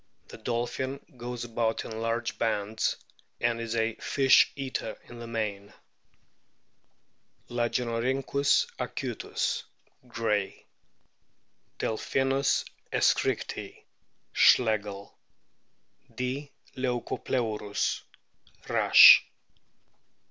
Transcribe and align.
The 0.29 0.39
dolphin 0.39 0.99
goes 1.15 1.43
about 1.43 1.85
in 1.85 2.01
large 2.01 2.39
bands, 2.39 2.95
and 3.39 3.61
is 3.61 3.75
a 3.75 3.93
fish 3.97 4.51
eater 4.55 4.97
in 5.03 5.19
the 5.19 5.27
main. 5.27 5.73
Lagenorhynchus 7.51 8.65
acuhis, 8.79 9.61
Grayt 10.07 10.65
(= 11.41 11.77
Delphinus 11.77 12.65
csch 12.91 13.15
richtii, 13.25 13.83
Schlegel; 14.33 15.13
D. 16.15 16.51
leucopleurus, 16.75 18.01
Rasch). 18.67 19.19